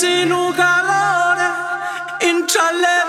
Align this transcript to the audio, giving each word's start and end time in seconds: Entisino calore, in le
Entisino 0.00 0.50
calore, 0.52 1.48
in 2.20 2.46
le 2.46 2.99